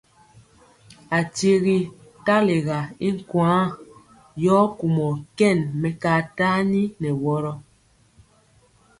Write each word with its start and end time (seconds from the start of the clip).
Akyegi 1.17 1.79
talega 2.25 2.79
i 3.07 3.07
nkwaaŋ, 3.17 3.65
yɔ 4.43 4.57
kumɔ 4.77 5.07
kɛn 5.37 5.57
mɛkaa 5.81 6.19
tani 6.37 6.81
nɛ 7.01 7.09
wɔrɔ. 7.23 7.53